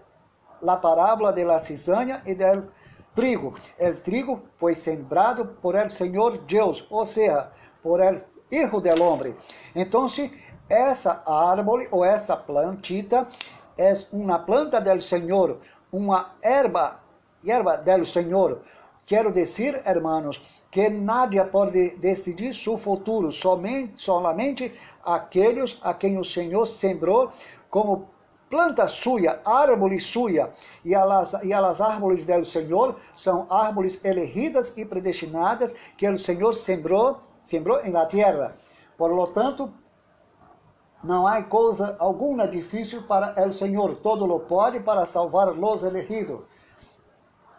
la 0.62 0.80
parábola 0.80 1.32
de 1.32 1.44
la 1.44 1.58
cizaña 1.58 2.22
e 2.24 2.34
del 2.34 2.64
trigo. 3.14 3.54
El 3.78 4.00
trigo 4.00 4.40
foi 4.56 4.74
sembrado 4.74 5.44
por 5.60 5.76
el 5.76 5.90
Senhor 5.90 6.38
Deus, 6.46 6.86
ou 6.90 7.04
seja, 7.04 7.50
por 7.82 8.00
el 8.00 8.24
Hijo 8.50 8.80
del 8.80 9.00
Hombre. 9.00 9.36
Então, 9.74 10.06
essa 10.68 11.22
árvore 11.26 11.88
ou 11.90 12.04
essa 12.04 12.36
plantita 12.36 13.28
é 13.76 13.92
uma 14.12 14.38
planta 14.38 14.80
del 14.80 15.00
Senhor, 15.00 15.58
uma 15.92 16.34
erva 16.42 17.00
hierba 17.42 17.76
del 17.76 18.04
Senhor. 18.06 18.62
Quero 19.06 19.32
dizer, 19.32 19.82
hermanos, 19.84 20.40
que 20.70 20.88
nadie 20.88 21.42
pode 21.44 21.96
decidir 21.96 22.54
seu 22.54 22.78
futuro, 22.78 23.32
somente, 23.32 24.00
solamente 24.00 24.72
aqueles 25.04 25.78
a 25.82 25.94
quem 25.94 26.16
o 26.16 26.24
Senhor 26.24 26.64
sembrou 26.66 27.32
como 27.68 28.08
planta 28.48 28.86
suya, 28.88 29.40
árvore 29.44 30.00
suya, 30.00 30.50
e 30.84 30.94
as, 30.94 31.34
e 31.42 31.52
as 31.52 31.80
árvores 31.80 32.24
do 32.24 32.44
Senhor 32.44 32.96
são 33.16 33.46
árvores 33.48 34.04
elegidas 34.04 34.76
e 34.76 34.84
predestinadas 34.84 35.72
que 35.96 36.08
o 36.08 36.18
Senhor 36.18 36.52
sembrou, 36.52 37.18
sembrou 37.42 37.80
em 37.84 37.92
la 37.92 38.06
terra. 38.06 38.56
Por 38.96 39.12
lo 39.12 39.28
tanto, 39.28 39.72
não 41.02 41.26
há 41.26 41.42
coisa 41.42 41.96
alguma 41.98 42.46
difícil 42.46 43.02
para 43.04 43.48
o 43.48 43.52
Senhor, 43.52 43.96
todo 43.96 44.26
lo 44.26 44.40
pode 44.40 44.80
para 44.80 45.06
salvar 45.06 45.48
los 45.56 45.82
elegidos. 45.82 46.40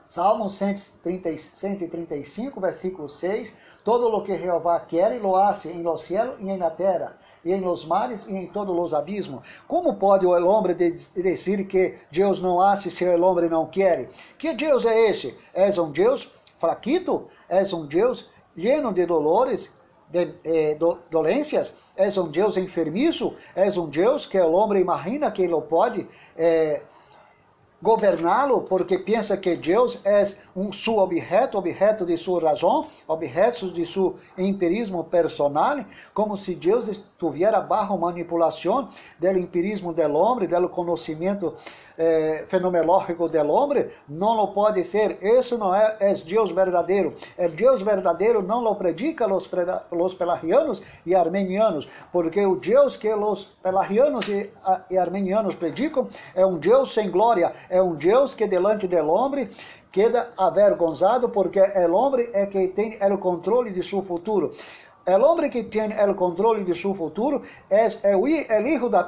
Salmo 0.05 0.49
130, 0.49 1.37
135, 1.37 2.59
versículo 2.59 3.07
6, 3.07 3.53
todo 3.83 4.09
lo 4.09 4.23
que 4.23 4.37
Jeová 4.37 4.85
quer, 4.85 5.21
lo 5.21 5.37
hace 5.37 5.71
en 5.71 5.83
los 5.83 6.01
cielos 6.01 6.35
y 6.39 6.49
en 6.49 6.59
la 6.59 6.75
terra, 6.75 7.17
e 7.43 7.53
em 7.53 7.61
los 7.61 7.85
mares 7.85 8.27
e 8.27 8.35
em 8.35 8.47
todos 8.47 8.77
os 8.77 8.93
abismos. 8.93 9.41
Como 9.67 9.95
pode 9.95 10.25
o 10.25 10.31
homem 10.47 10.75
dizer 10.75 11.65
que 11.65 11.97
Deus 12.11 12.41
não 12.41 12.61
hace 12.61 12.91
se 12.91 13.05
o 13.05 13.23
homem 13.23 13.49
não 13.49 13.65
quer? 13.65 14.09
Que 14.37 14.53
Deus 14.53 14.85
é 14.85 15.09
esse? 15.09 15.35
És 15.53 15.77
um 15.77 15.91
Deus 15.91 16.29
fraquito? 16.59 17.27
És 17.49 17.73
um 17.73 17.85
Deus 17.85 18.29
lleno 18.55 18.93
de 18.93 19.05
dolores, 19.05 19.71
de 20.09 20.33
eh, 20.43 20.75
do, 20.75 20.99
dolências? 21.09 21.73
És 21.95 22.17
um 22.17 22.29
Deus 22.29 22.57
enfermiço? 22.57 23.33
És 23.55 23.77
um 23.77 23.89
Deus 23.89 24.25
que 24.25 24.39
o 24.39 24.51
homem 24.51 24.81
imagina 24.81 25.31
que 25.31 25.41
ele 25.41 25.61
pode 25.61 26.07
eh, 26.37 26.81
governá-lo 27.81 28.61
porque 28.61 28.97
pensa 28.99 29.35
que 29.35 29.55
Deus 29.55 29.99
é 30.05 30.23
um 30.55 30.71
seu 30.71 30.97
objeto, 30.97 31.57
objeto 31.57 32.05
de 32.05 32.17
sua 32.17 32.41
razão, 32.41 32.87
objeto 33.07 33.71
de 33.71 33.85
seu 33.85 34.15
empirismo 34.37 35.03
personal, 35.03 35.77
como 36.13 36.37
se 36.37 36.55
Deus 36.55 36.87
estivesse 36.87 37.11
bajo 37.67 37.97
manipulação 37.97 38.89
do 39.19 39.27
empirismo 39.37 39.93
do 39.93 40.17
homem, 40.17 40.47
do 40.47 40.69
conhecimento 40.69 41.53
eh, 41.97 42.45
fenomenológico 42.47 43.29
do 43.29 43.51
homem, 43.51 43.87
não 44.09 44.35
lo 44.35 44.47
pode 44.47 44.83
ser. 44.83 45.19
Isso 45.21 45.57
não 45.57 45.73
é, 45.73 45.97
é 45.99 46.13
Deus 46.15 46.51
verdadeiro. 46.51 47.15
O 47.37 47.47
Deus 47.49 47.83
verdadeiro 47.83 48.41
não 48.41 48.61
lo 48.61 48.75
predica 48.75 49.27
los, 49.27 49.49
los 49.91 50.15
pelagianos 50.15 50.81
e 51.05 51.13
armenianos, 51.13 51.87
porque 52.11 52.43
o 52.43 52.55
Deus 52.55 52.95
que 52.95 53.13
os 53.13 53.45
pelagianos 53.61 54.27
e 54.89 54.97
armenianos 54.97 55.55
predicam 55.55 56.07
é 56.33 56.43
um 56.43 56.57
Deus 56.57 56.93
sem 56.93 57.09
glória, 57.11 57.53
é 57.71 57.81
um 57.81 57.95
Deus 57.95 58.35
que 58.35 58.45
delante 58.45 58.85
do 58.85 59.07
homem 59.07 59.49
queda 59.91 60.29
avergonzado 60.37 61.29
porque 61.29 61.59
o 61.59 61.93
homem 61.93 62.29
é 62.33 62.45
que 62.45 62.67
tem 62.67 62.97
o 63.01 63.17
controle 63.17 63.71
de 63.71 63.81
seu 63.81 64.01
futuro. 64.01 64.53
O 65.03 65.25
homem 65.25 65.49
que 65.49 65.63
tem 65.63 65.89
o 66.07 66.13
controle 66.13 66.63
de 66.63 66.79
seu 66.79 66.93
futuro 66.93 67.41
é 67.69 68.15
o 68.15 68.27
hijo 68.27 68.87
da 68.87 69.03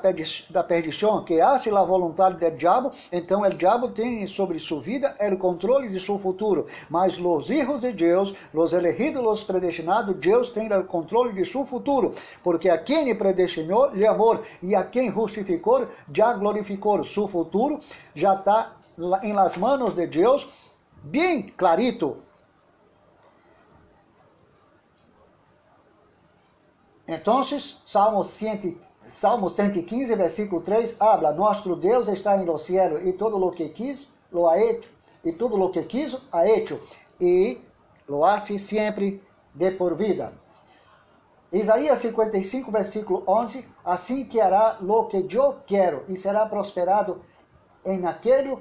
perdição, 0.64 1.24
que 1.24 1.40
hace 1.40 1.70
a 1.70 1.84
vontade 1.84 2.38
do 2.38 2.58
diabo. 2.58 2.92
Então, 3.12 3.42
o 3.42 3.50
diabo 3.50 3.90
tem 3.90 4.26
sobre 4.26 4.58
sua 4.58 4.80
vida 4.80 5.14
o 5.32 5.38
controle 5.38 5.90
de 5.90 6.00
seu 6.00 6.18
futuro. 6.18 6.66
Mas 6.90 7.20
os 7.20 7.48
hijos 7.48 7.80
de 7.80 7.92
Deus, 7.92 8.34
os 8.52 8.74
elegidos, 8.74 9.24
os 9.24 9.44
predestinados, 9.44 10.16
Deus 10.16 10.50
tem 10.50 10.68
o 10.74 10.84
controle 10.84 11.32
de 11.32 11.46
seu 11.46 11.64
futuro. 11.64 12.16
Porque 12.44 12.70
a 12.70 12.78
quem 12.78 13.16
predestinou, 13.16 13.92
lhe 13.92 14.08
amor. 14.08 14.42
E 14.64 14.76
a 14.76 14.84
quem 14.84 15.12
justificou, 15.12 15.88
já 16.12 16.34
glorificou. 16.34 17.04
Seu 17.04 17.28
futuro 17.28 17.80
já 18.16 18.34
está 18.34 18.72
em 19.22 19.34
las 19.34 19.58
manos 19.58 19.94
de 19.94 20.08
Deus, 20.08 20.50
bem 21.04 21.44
clarito. 21.56 22.18
Então, 27.08 27.44
Salmo, 27.44 28.24
100, 28.24 28.78
Salmo 29.02 29.50
115, 29.50 30.16
versículo 30.16 30.62
3, 30.62 30.96
habla, 31.00 31.34
Nosso 31.34 31.76
Deus 31.76 32.08
está 32.08 32.36
lo 32.36 32.58
cielo 32.58 32.98
e 32.98 33.14
todo 33.14 33.38
lo 33.38 33.52
que 33.52 33.70
quis, 33.70 34.10
lo 34.32 34.48
ha 34.48 34.58
hecho, 34.58 34.90
e 35.24 35.32
tudo 35.34 35.58
lo 35.58 35.70
que 35.70 35.84
quis, 35.84 36.18
ha 36.32 36.48
hecho, 36.48 36.80
e 37.20 37.62
lo 38.08 38.26
hace 38.26 38.58
sempre 38.58 39.22
de 39.54 39.72
por 39.72 39.96
vida. 39.96 40.34
Isaías 41.52 42.00
55, 42.00 42.72
versículo 42.72 43.24
11, 43.28 43.68
assim 43.86 44.26
que 44.26 44.42
hará 44.42 44.78
lo 44.82 45.08
que 45.08 45.28
eu 45.30 45.58
quero, 45.68 46.04
e 46.08 46.16
será 46.16 46.46
prosperado 46.46 47.22
em 47.86 48.08
aquele 48.08 48.58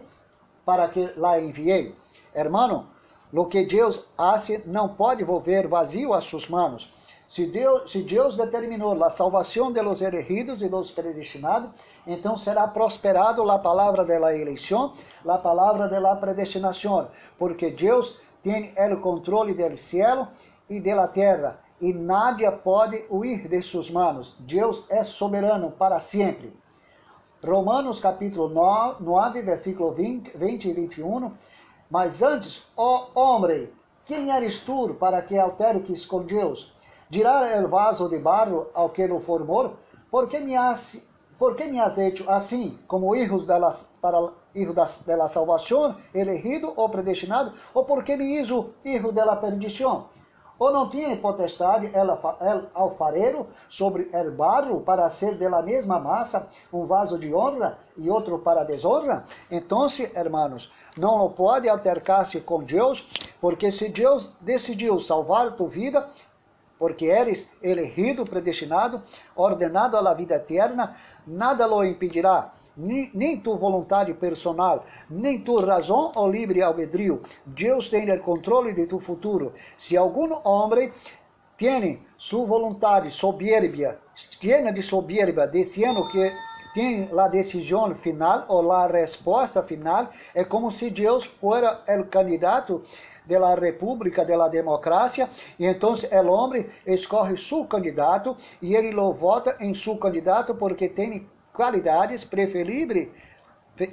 para 0.64 0.88
que 0.88 1.12
lá 1.16 1.40
enviei. 1.40 1.94
Hermano, 2.34 2.88
lo 3.32 3.46
que 3.46 3.64
Deus 3.64 4.04
hace 4.18 4.62
não 4.66 4.90
pode 4.90 5.24
volver 5.24 5.66
vazio 5.66 6.12
a 6.12 6.20
suas 6.20 6.48
manos. 6.48 6.92
Se 7.32 7.46
Deus, 7.46 7.90
se 7.90 8.02
Deus 8.02 8.36
determinou 8.36 9.02
a 9.02 9.08
salvação 9.08 9.72
de 9.72 9.80
los 9.80 10.02
elegidos 10.02 10.60
e 10.60 10.68
dos 10.68 10.90
predestinados, 10.90 11.70
então 12.06 12.36
será 12.36 12.68
prosperado 12.68 13.50
a 13.50 13.58
palavra 13.58 14.04
de 14.04 14.18
la 14.18 14.36
eleição, 14.36 14.92
a 15.26 15.38
palavra 15.38 15.88
de 15.88 15.98
la 15.98 16.14
predestinação, 16.14 17.08
porque 17.38 17.70
Deus 17.70 18.20
tem 18.42 18.74
o 18.76 19.00
controle 19.00 19.54
do 19.54 19.78
céu 19.78 20.28
e 20.68 20.78
da 20.78 21.08
terra, 21.08 21.58
e 21.80 21.94
nadie 21.94 22.50
pode 22.50 23.02
huir 23.08 23.48
de 23.48 23.62
suas 23.62 23.88
manos. 23.88 24.36
Deus 24.40 24.84
é 24.90 25.02
soberano 25.02 25.70
para 25.70 25.98
sempre. 26.00 26.54
Romanos 27.42 27.98
capítulo 27.98 28.50
9, 29.00 29.40
versículo 29.40 29.90
20, 29.92 30.36
20 30.36 30.68
e 30.68 30.72
21. 30.74 31.32
Mas 31.88 32.20
antes, 32.22 32.70
ó 32.76 33.08
homem, 33.14 33.70
quem 34.04 34.30
eres 34.30 34.60
tu 34.60 34.94
para 35.00 35.22
que 35.22 35.38
alteres 35.38 36.04
com 36.04 36.22
Deus? 36.24 36.71
Dirá 37.12 37.54
el 37.54 37.66
vaso 37.66 38.08
de 38.08 38.18
barro 38.18 38.70
ao 38.72 38.88
que 38.88 39.06
lo 39.06 39.20
formou, 39.20 39.74
por 40.10 40.30
que 40.30 40.40
me 40.40 40.56
has, 40.56 41.06
por 41.38 41.54
me 41.58 41.78
has 41.78 41.98
hecho 41.98 42.24
assim, 42.30 42.78
como 42.86 43.14
hijos 43.14 43.46
de 43.46 43.52
para 44.00 44.32
hijo 44.54 44.72
da, 44.72 44.86
de 45.06 45.14
la 45.14 45.28
salvación, 45.28 45.98
elegido 46.14 46.72
ou 46.74 46.88
predestinado, 46.88 47.52
ou 47.74 47.84
por 47.84 48.02
que 48.02 48.16
me 48.16 48.40
hizo 48.40 48.70
hijo 48.82 49.12
de 49.12 49.22
la? 49.22 49.38
Ou 50.58 50.72
não 50.72 50.88
tinha 50.88 51.14
potestade 51.16 51.90
el 51.92 52.08
alfarero 52.72 53.48
sobre 53.68 54.08
el 54.12 54.30
barro 54.30 54.80
para 54.80 55.10
ser 55.10 55.36
de 55.36 55.48
la 55.48 55.60
mesma 55.60 55.98
massa 55.98 56.48
um 56.72 56.84
vaso 56.84 57.18
de 57.18 57.34
honra 57.34 57.78
e 57.96 58.08
outro 58.08 58.38
para 58.38 58.64
desonra? 58.64 59.24
Então, 59.50 59.86
hermanos, 60.14 60.70
não 60.96 61.28
pode 61.30 61.68
altercar-se 61.68 62.40
com 62.40 62.62
Deus, 62.62 63.06
porque 63.40 63.72
se 63.72 63.88
Deus 63.88 64.32
decidiu 64.40 65.00
salvar 65.00 65.52
tua 65.52 65.68
vida, 65.68 66.08
porque 66.82 67.04
eres 67.04 67.48
elegido, 67.62 68.24
predestinado, 68.24 69.00
ordenado 69.36 69.96
à 69.96 70.14
vida 70.14 70.34
eterna, 70.34 70.92
nada 71.24 71.64
lo 71.64 71.84
impedirá, 71.84 72.50
nem 72.76 73.38
tu 73.38 73.54
vontade 73.54 74.12
personal, 74.14 74.84
nem 75.08 75.38
tu 75.38 75.60
razão 75.60 76.10
ou 76.16 76.28
livre 76.28 76.60
albedrío. 76.60 77.22
Deus 77.46 77.88
tem 77.88 78.10
o 78.10 78.20
controle 78.20 78.72
de 78.72 78.88
tu 78.88 78.98
futuro. 78.98 79.52
Se 79.76 79.96
algum 79.96 80.36
homem 80.42 80.92
tem 81.56 82.02
sua 82.18 82.46
vontade 82.46 83.12
soberbia, 83.12 83.96
tiene 84.40 84.72
de 84.72 84.82
soberbia, 84.82 85.46
dizendo 85.46 86.10
que 86.10 86.32
tem 86.74 87.08
a 87.16 87.28
decisão 87.28 87.94
final 87.94 88.44
ou 88.48 88.72
a 88.72 88.88
resposta 88.88 89.62
final, 89.62 90.08
é 90.34 90.42
como 90.42 90.72
se 90.72 90.90
Deus 90.90 91.24
fora 91.24 91.80
o 91.86 92.04
candidato 92.06 92.82
de 93.26 93.38
la 93.38 93.54
república, 93.54 94.24
de 94.24 94.36
la 94.36 94.48
democracia, 94.48 95.28
e 95.58 95.66
então 95.66 95.94
o 95.94 96.28
homem 96.28 96.66
escolhe 96.86 97.36
seu 97.38 97.64
candidato 97.64 98.36
e 98.60 98.74
ele 98.74 98.90
lo 98.90 99.12
vota 99.12 99.56
em 99.60 99.74
seu 99.74 99.96
candidato 99.96 100.54
porque 100.54 100.88
tem 100.88 101.28
qualidades 101.52 102.24
preferíveis 102.24 103.08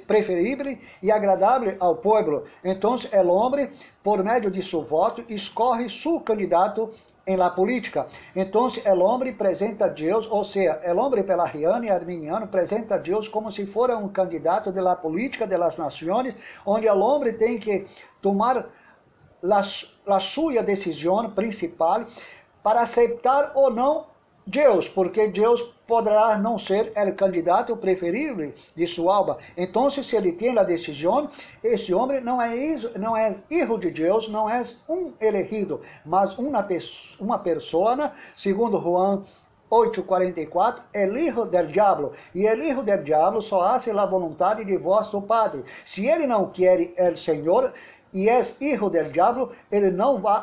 preferível 0.06 0.76
e 1.02 1.10
agradável 1.10 1.74
ao 1.80 1.96
povo. 1.96 2.44
Então, 2.62 2.94
o 2.94 3.28
homem, 3.28 3.70
por 4.02 4.22
meio 4.22 4.50
de 4.50 4.62
seu 4.62 4.82
voto, 4.82 5.24
escolhe 5.28 5.88
seu 5.88 6.20
candidato 6.20 6.90
em 7.26 7.36
la 7.36 7.50
política. 7.50 8.06
Então, 8.34 8.66
o 8.66 8.98
homem 9.00 9.30
apresenta 9.30 9.86
a 9.86 9.88
Deus, 9.88 10.26
ou 10.30 10.44
seja, 10.44 10.80
o 10.84 10.98
homem 10.98 11.22
pelariano 11.22 11.84
e 11.84 11.90
arminiano 11.90 12.44
apresenta 12.44 12.96
a 12.96 12.98
Deus 12.98 13.28
como 13.28 13.50
se 13.50 13.64
fosse 13.66 13.92
um 13.92 14.08
candidato 14.08 14.72
de 14.72 14.80
la 14.80 14.96
política 14.96 15.46
de 15.46 15.56
las 15.56 15.76
nações, 15.76 16.34
onde 16.66 16.88
o 16.88 16.98
homem 16.98 17.32
tem 17.32 17.58
que 17.58 17.86
tomar 18.20 18.66
la 19.42 20.20
sua 20.20 20.62
decisão 20.62 21.30
principal 21.30 22.06
para 22.62 22.82
aceitar 22.82 23.52
ou 23.54 23.70
não 23.70 24.06
Deus, 24.46 24.88
porque 24.88 25.28
Deus 25.28 25.62
poderá 25.86 26.36
não 26.38 26.56
ser 26.56 26.92
o 26.96 27.14
candidato 27.14 27.76
preferido 27.76 28.52
de 28.74 28.86
sua 28.86 29.16
alma. 29.16 29.38
Então, 29.56 29.88
se 29.90 30.16
ele 30.16 30.32
tem 30.32 30.58
a 30.58 30.62
decisão, 30.62 31.30
esse 31.62 31.92
homem 31.92 32.20
não 32.20 32.40
é, 32.40 32.54
não 32.98 33.16
é 33.16 33.34
filho 33.48 33.78
de 33.78 33.90
Deus, 33.90 34.28
não 34.28 34.48
é 34.48 34.62
um 34.88 35.12
elegido, 35.20 35.80
mas 36.04 36.36
uma, 36.38 36.66
uma 37.18 37.38
pessoa, 37.38 38.12
segundo 38.36 38.78
Juan 38.78 39.24
8:44, 39.70 40.82
el 40.92 41.16
hijo 41.16 41.46
del 41.46 41.70
diablo. 41.70 42.12
E 42.34 42.44
el 42.44 42.60
hijo 42.60 42.82
del 42.82 43.04
diablo 43.04 43.40
só 43.40 43.62
hace 43.62 43.92
a 43.92 44.04
vontade 44.04 44.64
de 44.64 44.76
vosso 44.76 45.22
Padre. 45.22 45.62
Se 45.84 46.08
ele 46.08 46.26
não 46.26 46.50
quer 46.50 46.92
o 47.12 47.16
Senhor, 47.16 47.72
e 48.12 48.28
és 48.28 48.56
hijo 48.60 48.90
del 48.90 49.12
diablo, 49.12 49.52
ele 49.70 49.90
não 49.90 50.20
vai 50.20 50.42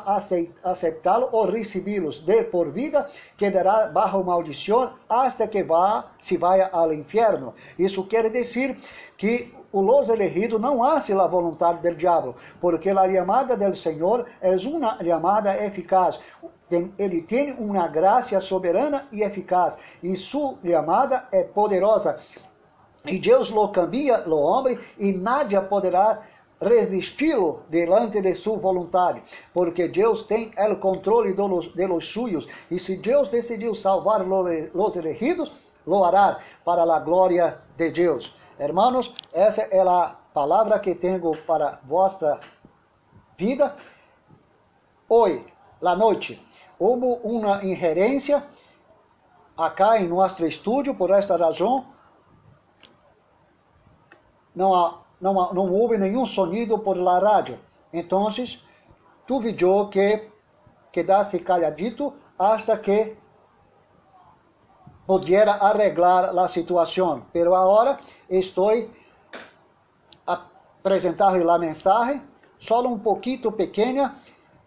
aceitá-lo 0.62 1.28
ou 1.32 1.46
recebê-los 1.46 2.20
de 2.20 2.42
por 2.44 2.70
vida, 2.70 3.08
quedará 3.36 3.86
bajo 3.86 4.22
maldição 4.24 4.92
hasta 5.08 5.46
que 5.46 5.62
vá, 5.62 6.06
se 6.18 6.36
vá 6.36 6.68
ao 6.72 6.92
inferno. 6.92 7.54
Isso 7.78 8.04
quer 8.04 8.30
dizer 8.30 8.76
que 9.16 9.52
o 9.70 9.82
los 9.82 10.08
elegido 10.08 10.58
não 10.58 10.82
hace 10.82 11.12
a 11.12 11.26
vontade 11.26 11.82
del 11.82 11.94
diablo, 11.94 12.34
porque 12.60 12.90
a 12.90 12.94
chamada 12.94 13.56
del 13.56 13.76
Senhor 13.76 14.24
é 14.40 14.56
uma 14.66 14.96
chamada 15.04 15.62
eficaz. 15.62 16.18
Ele 16.98 17.22
tem 17.22 17.52
uma 17.52 17.86
graça 17.86 18.40
soberana 18.40 19.04
e 19.12 19.22
eficaz, 19.22 19.76
e 20.02 20.16
sua 20.16 20.56
chamada 20.64 21.26
é 21.32 21.42
poderosa. 21.42 22.18
E 23.06 23.18
Deus 23.18 23.50
lo 23.50 23.68
cambia, 23.68 24.18
lo 24.26 24.38
homem, 24.38 24.78
e 24.98 25.12
nada 25.12 25.62
poderá 25.62 26.22
resisti-lo 26.60 27.62
delante 27.68 28.20
de 28.20 28.34
sua 28.34 28.56
vontade, 28.56 29.22
porque 29.54 29.88
Deus 29.88 30.22
tem 30.22 30.52
o 30.56 30.76
controle 30.76 31.32
de 31.34 31.42
los, 31.42 31.74
de 31.74 31.86
los 31.86 32.08
suyos, 32.08 32.48
e 32.70 32.78
se 32.78 32.96
Deus 32.96 33.28
decidiu 33.28 33.74
salvar 33.74 34.26
los 34.26 34.96
elegidos, 34.96 35.52
lo 35.86 36.04
hará 36.04 36.38
para 36.64 36.82
a 36.82 37.00
glória 37.00 37.60
de 37.76 37.90
Deus. 37.90 38.34
Hermanos, 38.58 39.14
essa 39.32 39.62
é 39.62 39.80
a 39.80 40.16
palavra 40.34 40.78
que 40.80 40.94
tenho 40.94 41.36
para 41.46 41.80
vossa 41.84 42.40
vida. 43.36 43.74
Hoje, 45.08 45.44
la 45.80 45.94
noite, 45.94 46.44
houve 46.78 47.20
uma 47.22 47.64
ingerência 47.64 48.44
acá 49.56 49.98
em 49.98 50.08
nosso 50.08 50.44
estúdio, 50.44 50.94
por 50.94 51.10
esta 51.10 51.36
razão, 51.36 51.86
não 54.54 54.74
há 54.74 55.07
não, 55.20 55.52
não 55.52 55.72
houve 55.72 55.98
nenhum 55.98 56.24
sonido 56.24 56.78
por 56.78 56.96
la 56.96 57.18
rádio. 57.18 57.58
Então, 57.92 58.28
duvidou 59.26 59.88
que 59.88 60.28
quedasse 60.92 61.38
calladito 61.38 62.14
hasta 62.38 62.76
que 62.76 63.16
pudiera 65.06 65.52
arreglar 65.52 66.36
a 66.38 66.48
situação. 66.48 67.22
Pero 67.32 67.54
agora 67.54 67.96
estou 68.28 68.70
apresentando 70.26 71.50
a 71.50 71.58
mensagem, 71.58 72.22
só 72.58 72.80
um 72.82 72.98
pouquinho 72.98 73.50
pequena, 73.52 74.16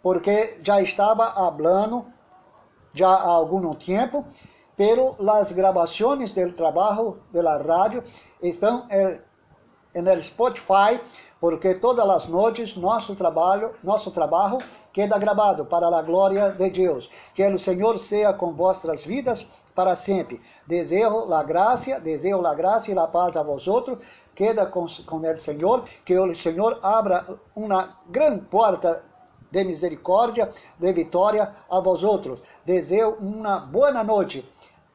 porque 0.02 0.60
já 0.64 0.82
estava 0.82 1.32
falando 1.32 2.06
já 2.94 3.10
há 3.10 3.30
algum 3.30 3.74
tempo, 3.76 4.26
pero 4.76 5.16
as 5.30 5.52
gravações 5.52 6.34
do 6.34 6.52
trabalho 6.52 7.22
da 7.32 7.58
rádio 7.58 8.04
estão 8.42 8.86
eh, 8.90 9.22
no 9.94 10.22
Spotify, 10.22 11.00
porque 11.40 11.74
todas 11.76 12.08
as 12.08 12.26
noites 12.28 12.76
nosso 12.76 13.16
trabalho, 13.16 13.72
nosso 13.84 14.12
trabalho 14.12 14.60
queda 14.94 15.18
gravado 15.18 15.66
para 15.66 15.88
a 15.88 16.02
glória 16.02 16.52
de 16.52 16.70
Deus. 16.70 17.10
Que 17.34 17.46
o 17.48 17.60
Senhor 17.60 18.00
seja 18.00 18.32
com 18.34 18.54
vossas 18.54 19.04
vidas 19.04 19.48
para 19.76 19.96
sempre. 19.96 20.42
Desejo 20.68 21.34
a 21.34 21.44
graça, 21.44 22.00
desejo 22.00 22.46
a 22.46 22.54
graça 22.54 22.92
e 22.92 22.98
a 22.98 23.08
paz 23.08 23.36
a 23.36 23.44
vosotros. 23.44 23.98
Queda 24.36 24.66
com, 24.66 24.84
o 24.84 25.38
Senhor, 25.38 25.84
que 26.06 26.18
o 26.18 26.36
Senhor 26.36 26.80
abra 26.82 27.26
uma 27.56 27.98
grande 28.10 28.42
porta 28.46 29.04
de 29.50 29.64
misericórdia, 29.64 30.50
de 30.80 30.94
vitória 30.94 31.54
a 31.70 31.80
vosotros. 31.80 32.42
Desejo 32.66 33.18
uma 33.20 33.60
boa 33.60 34.04
noite 34.04 34.50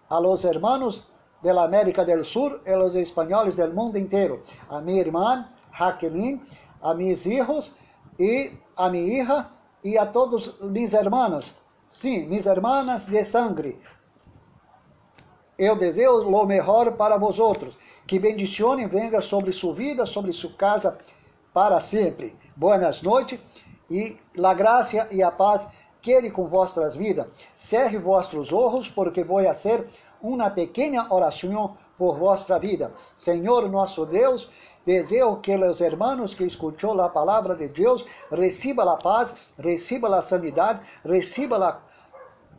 a 0.08 0.18
los 0.18 0.44
hermanos 0.44 1.04
de 1.46 1.54
la 1.54 1.62
América 1.62 2.04
del 2.04 2.24
Sur 2.24 2.60
y 2.66 2.70
los 2.70 2.96
españoles 2.96 3.54
del 3.54 3.72
mundo 3.72 3.96
entero. 3.98 4.42
A 4.68 4.80
mi 4.80 4.98
hermana 4.98 5.54
Jacqueline, 5.78 6.44
a 6.82 6.92
mis 6.92 7.24
hijos 7.24 7.72
y 8.18 8.50
a 8.76 8.90
mi 8.90 9.06
hija 9.14 9.50
y 9.80 9.96
a 9.96 10.10
todos 10.10 10.56
mis 10.60 10.92
hermanos. 10.92 11.54
Sim, 11.88 12.26
mis 12.28 12.46
hermanas 12.46 13.08
de 13.08 13.24
sangre. 13.24 13.78
Eu 15.56 15.76
desejo 15.76 16.28
o 16.28 16.46
melhor 16.46 16.96
para 16.96 17.16
vosotros. 17.16 17.78
Que 18.06 18.18
bendição 18.18 18.76
venga 18.88 19.22
sobre 19.22 19.52
sua 19.52 19.72
vida, 19.72 20.04
sobre 20.04 20.32
sua 20.32 20.52
casa, 20.54 20.98
para 21.54 21.80
sempre. 21.80 22.36
Boas 22.56 23.02
noites 23.02 23.38
e 23.88 24.18
a 24.42 24.52
graça 24.52 25.08
e 25.12 25.22
a 25.22 25.30
paz 25.30 25.68
quede 26.02 26.30
com 26.30 26.46
vossas 26.46 26.94
vidas. 26.94 27.26
Cerre 27.54 27.98
vossos 27.98 28.52
olhos, 28.52 28.88
porque 28.88 29.24
vou 29.24 29.38
a 29.38 29.54
ser 29.54 29.86
uma 30.26 30.50
pequena 30.50 31.06
oração 31.10 31.76
por 31.96 32.16
vossa 32.16 32.58
vida. 32.58 32.92
Senhor 33.14 33.68
nosso 33.70 34.04
Deus, 34.04 34.48
desejo 34.84 35.36
que 35.36 35.54
os 35.54 35.80
hermanos 35.80 36.34
que 36.34 36.44
escutou 36.44 37.00
a 37.00 37.08
palavra 37.08 37.54
de 37.54 37.68
Deus 37.68 38.04
recebam 38.30 38.88
a 38.88 38.96
paz, 38.96 39.32
recebam 39.58 40.12
a 40.12 40.20
sanidade, 40.20 40.80
recebam 41.04 41.62
a 41.62 41.80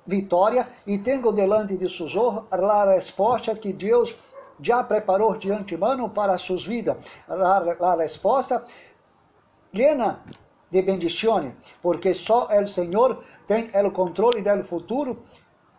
vitória 0.05 0.67
e 0.85 0.97
tenham 0.97 1.33
delante 1.33 1.75
de 1.77 1.89
seus 1.89 2.15
olhos 2.15 2.45
a 2.51 2.93
resposta 2.93 3.53
que 3.55 3.73
Deus 3.73 4.15
já 4.61 4.83
preparou 4.83 5.37
de 5.37 5.51
antemano 5.51 6.09
para 6.09 6.37
suas 6.37 6.65
vidas. 6.65 6.97
A, 7.27 7.95
resposta 7.95 8.63
plena 9.71 10.23
de 10.71 10.81
bendições, 10.81 11.53
porque 11.81 12.13
só 12.13 12.47
o 12.47 12.67
Senhor 12.67 13.23
tem 13.45 13.69
o 13.85 13.91
controle 13.91 14.41
do 14.41 14.63
futuro 14.63 15.23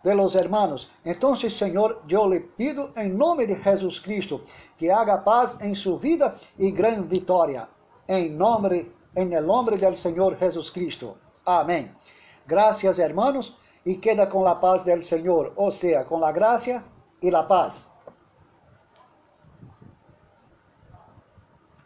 de 0.09 0.15
los 0.15 0.35
hermanos. 0.35 0.89
Entonces, 1.03 1.55
Señor, 1.55 2.01
yo 2.07 2.27
le 2.27 2.41
pido 2.41 2.91
en 2.95 3.17
nombre 3.17 3.45
de 3.45 3.55
Jesús 3.55 4.01
Cristo 4.01 4.41
que 4.77 4.91
haga 4.91 5.23
paz 5.23 5.57
en 5.61 5.75
su 5.75 5.97
vida 5.99 6.35
y 6.57 6.71
gran 6.71 7.07
victoria. 7.07 7.69
En 8.07 8.37
nombre, 8.37 8.91
en 9.15 9.31
el 9.33 9.45
nombre 9.45 9.77
del 9.77 9.95
Señor 9.95 10.37
Jesús 10.37 10.71
Cristo. 10.71 11.15
Amén. 11.45 11.93
Gracias, 12.47 12.97
hermanos, 12.97 13.55
y 13.85 13.97
queda 13.97 14.27
con 14.27 14.43
la 14.43 14.59
paz 14.59 14.83
del 14.83 15.03
Señor, 15.03 15.53
o 15.55 15.69
sea, 15.69 16.05
con 16.05 16.21
la 16.21 16.31
gracia 16.31 16.83
y 17.21 17.29
la 17.29 17.47
paz. 17.47 17.91